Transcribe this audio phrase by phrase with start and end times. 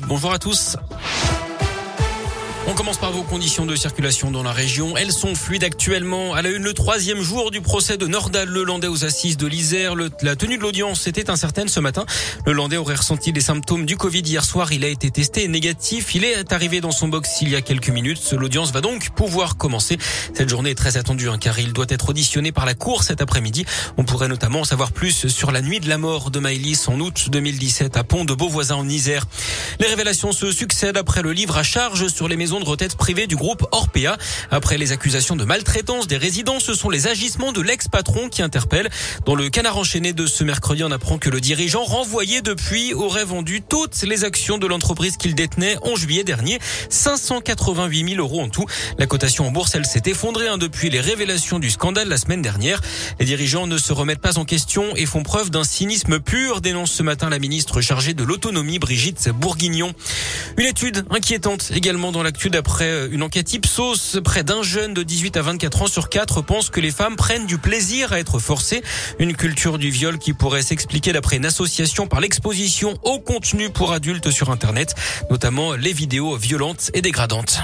[0.00, 0.76] Bonjour à tous.
[2.68, 4.96] On commence par vos conditions de circulation dans la région.
[4.96, 6.32] Elles sont fluides actuellement.
[6.32, 9.94] À la une, le troisième jour du procès de Nordal Lelandais aux assises de l'Isère.
[10.22, 12.06] La tenue de l'audience était incertaine ce matin.
[12.46, 14.72] Le Landais aurait ressenti des symptômes du Covid hier soir.
[14.72, 16.14] Il a été testé négatif.
[16.14, 18.32] Il est arrivé dans son box il y a quelques minutes.
[18.32, 19.98] L'audience va donc pouvoir commencer.
[20.32, 23.20] Cette journée est très attendue hein, car il doit être auditionné par la Cour cet
[23.20, 23.66] après-midi.
[23.98, 27.00] On pourrait notamment en savoir plus sur la nuit de la mort de Maëlys en
[27.00, 29.26] août 2017 à Pont de Beauvoisin en Isère.
[29.80, 33.26] Les révélations se succèdent après le livre à charge sur les maisons de retraite privée
[33.26, 34.16] du groupe Orpea.
[34.50, 38.90] Après les accusations de maltraitance des résidents, ce sont les agissements de l'ex-patron qui interpellent.
[39.24, 43.24] Dans le canard enchaîné de ce mercredi, on apprend que le dirigeant renvoyé depuis aurait
[43.24, 46.58] vendu toutes les actions de l'entreprise qu'il détenait en juillet dernier.
[46.90, 48.66] 588 000 euros en tout.
[48.98, 52.42] La cotation en bourse, elle s'est effondrée hein, depuis les révélations du scandale la semaine
[52.42, 52.80] dernière.
[53.18, 56.92] Les dirigeants ne se remettent pas en question et font preuve d'un cynisme pur, dénonce
[56.92, 59.92] ce matin la ministre chargée de l'autonomie, Brigitte Bourguignon.
[60.58, 65.36] Une étude inquiétante également dans d'après euh, une enquête Ipsos, près d'un jeune de 18
[65.36, 68.82] à 24 ans sur 4 pense que les femmes prennent du plaisir à être forcées.
[69.18, 73.92] Une culture du viol qui pourrait s'expliquer d'après une association par l'exposition au contenu pour
[73.92, 74.94] adultes sur Internet,
[75.30, 77.60] notamment les vidéos violentes et dégradantes.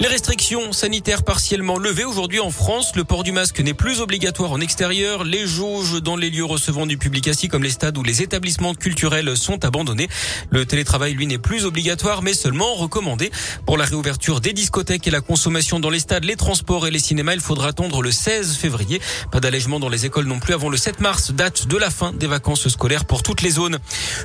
[0.00, 2.92] Les restrictions sanitaires partiellement levées aujourd'hui en France.
[2.94, 5.24] Le port du masque n'est plus obligatoire en extérieur.
[5.24, 8.74] Les jauges dans les lieux recevant du public assis comme les stades ou les établissements
[8.74, 10.08] culturels sont abandonnés.
[10.50, 13.32] Le télétravail, lui, n'est plus obligatoire mais seulement recommandé.
[13.66, 17.00] Pour la réouverture des discothèques et la consommation dans les stades, les transports et les
[17.00, 19.00] cinémas, il faudra attendre le 16 février.
[19.32, 22.12] Pas d'allègement dans les écoles non plus avant le 7 mars, date de la fin
[22.12, 23.78] des vacances scolaires pour toutes les zones.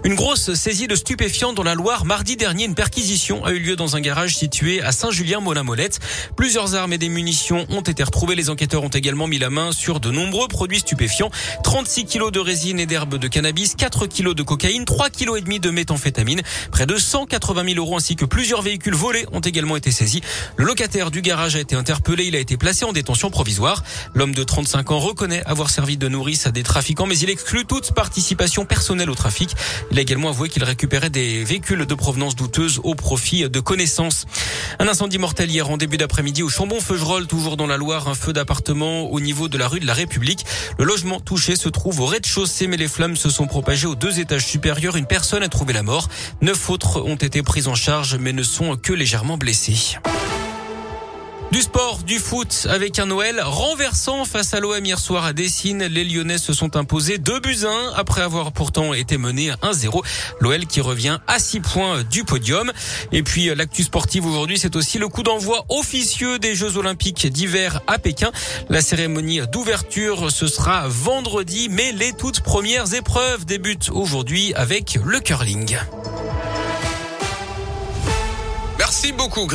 [0.04, 2.06] Une grosse saisie de stupéfiants dans la Loire.
[2.06, 6.00] Mardi dernier, une perquisition a eu lieu dans un garage situé à Saint-Julien-Molin molette.
[6.36, 8.36] Plusieurs armes et des munitions ont été retrouvées.
[8.36, 11.32] Les enquêteurs ont également mis la main sur de nombreux produits stupéfiants.
[11.64, 15.42] 36 kilos de résine et d'herbe de cannabis, 4 kilos de cocaïne, 3 kilos et
[15.42, 19.76] demi de méthamphétamine, près de 180 000 euros ainsi que plusieurs véhicules volés ont également
[19.76, 20.22] été saisis.
[20.58, 22.26] Le locataire du garage a été interpellé.
[22.26, 23.84] Il a été placé en détention provisoire.
[24.14, 27.66] L'homme de 35 ans reconnaît avoir servi de nourrice à des trafiquants, mais il exclut
[27.66, 29.52] toute participation personnelle au trafic.
[29.92, 34.26] Il a également avoué qu'il récupérait des véhicules de provenance douteuse au profit de connaissances.
[34.80, 38.34] Un incendie mortel hier en début d'après-midi au Chambon-Feugerolles, toujours dans la Loire, un feu
[38.34, 40.48] d'appartement au niveau de la rue de la République.
[40.80, 44.20] Le logement touché se trouve au rez-de-chaussée, mais les flammes se sont propagées aux deux
[44.20, 44.96] étages supérieurs.
[44.96, 46.10] Une personne a trouvé la mort.
[46.42, 50.00] Neuf autres ont été prises en charge, mais ne sont que légèrement blessés.
[51.54, 55.84] Du sport, du foot avec un Noël renversant face à l'OM hier soir à Dessine.
[55.84, 60.04] Les Lyonnais se sont imposés 2 buts 1 après avoir pourtant été menés 1-0.
[60.40, 62.72] L'OL qui revient à 6 points du podium.
[63.12, 67.82] Et puis l'actu sportive aujourd'hui, c'est aussi le coup d'envoi officieux des Jeux Olympiques d'hiver
[67.86, 68.32] à Pékin.
[68.70, 75.20] La cérémonie d'ouverture, ce sera vendredi, mais les toutes premières épreuves débutent aujourd'hui avec le
[75.20, 75.78] curling.
[78.80, 79.48] Merci beaucoup.